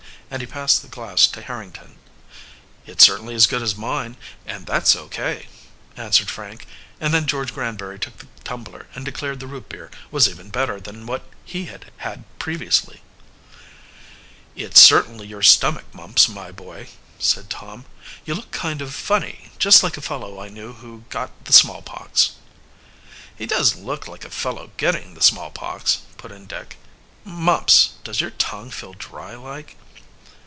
[0.33, 1.97] and he passed the glass to Harrington.
[2.85, 5.09] "It's certainly as good as mine, and that's O.
[5.09, 5.49] K.,"
[5.97, 6.65] answered Frank;
[7.01, 10.79] and then George Granbury took the tumbler and declared the root beer was even better
[10.79, 13.01] than what he had had previously.
[14.55, 16.87] "It's certainly your stomach, Mumps, my boy,"
[17.19, 17.83] said Tom.
[18.23, 22.35] "You look kind of funny just like a fellow I knew who got the smallpox."
[23.37, 26.77] "He does look like a fellow getting the smallpox," put in Dick.
[27.25, 29.75] "Mumps, does your tongue feel dry like?"